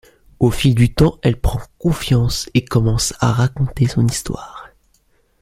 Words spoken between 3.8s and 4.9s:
son histoire.